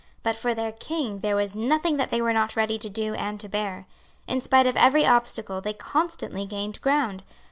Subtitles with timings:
[0.23, 3.39] But for their King there was nothing that they were not ready to do and
[3.39, 3.85] to bear.
[4.25, 7.21] In spite of every obstacle they constantly gained ground.